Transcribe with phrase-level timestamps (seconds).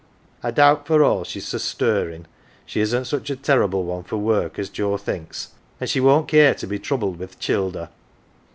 [0.41, 2.25] I doubt for all she's so stirrin',
[2.65, 6.27] she isn't such a terrible one for work as Joe thinks, an 1 she won't
[6.27, 7.89] care to be troubled \vi' th' childer."